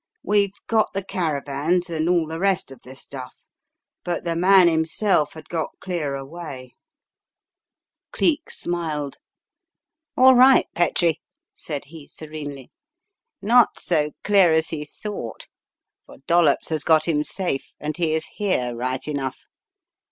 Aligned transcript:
"We've 0.23 0.55
got 0.65 0.93
the 0.93 1.03
cara 1.03 1.43
vans 1.45 1.87
and 1.87 2.09
all 2.09 2.25
the 2.25 2.39
rest 2.39 2.71
of 2.71 2.81
the 2.81 2.95
stuff, 2.95 3.45
but 4.03 4.23
the 4.23 4.35
man 4.35 4.67
himself 4.67 5.33
had 5.33 5.47
got 5.47 5.69
clear 5.79 6.15
away." 6.15 6.73
An 8.17 8.25
Unexpected 8.25 8.63
Contretemps 8.63 8.63
293 8.63 9.15
Cleek 9.15 9.15
smiled. 9.15 9.17
"All 10.17 10.35
right, 10.35 10.65
Petrie," 10.73 11.21
said 11.53 11.85
he, 11.93 12.07
serenely. 12.07 12.71
"Not 13.43 13.79
so 13.79 14.13
clear 14.23 14.51
as 14.51 14.69
he 14.69 14.85
thought, 14.85 15.47
for 16.03 16.17
Dollops 16.25 16.69
has 16.69 16.83
got 16.83 17.07
him 17.07 17.23
safe 17.23 17.75
and 17.79 17.95
he 17.97 18.15
is 18.15 18.25
here, 18.37 18.73
right 18.75 19.07
enough. 19.07 19.41